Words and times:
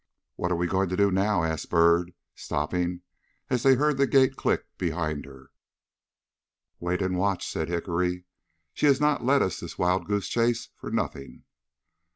"What 0.35 0.51
are 0.51 0.55
we 0.55 0.65
going 0.65 0.89
to 0.89 0.97
do 0.97 1.11
now?" 1.11 1.43
asked 1.43 1.69
Byrd, 1.69 2.15
stopping, 2.33 3.01
as 3.51 3.61
they 3.61 3.75
heard 3.75 3.97
the 3.97 4.07
gate 4.07 4.35
click 4.35 4.65
behind 4.79 5.25
her. 5.25 5.51
"Wait 6.79 7.03
and 7.03 7.19
watch," 7.19 7.47
said 7.47 7.69
Hickory. 7.69 8.23
"She 8.73 8.87
has 8.87 8.99
not 8.99 9.23
led 9.23 9.43
us 9.43 9.59
this 9.59 9.77
wild 9.77 10.07
goose 10.07 10.27
chase 10.27 10.69
for 10.75 10.89
nothing." 10.89 11.43